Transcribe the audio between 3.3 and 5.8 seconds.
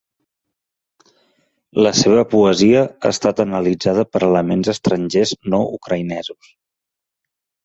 analitzada per elements estrangers no